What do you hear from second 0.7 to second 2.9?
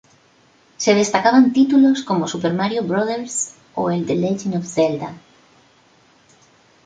Se destacaban títulos como Super Mario